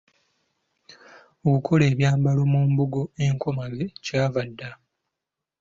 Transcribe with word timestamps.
Okukola 1.47 1.83
ebyambalo 1.91 2.41
mu 2.51 2.61
mbugo 2.69 3.01
enkomage 3.25 3.85
kyava 4.05 4.41
dda. 4.49 4.71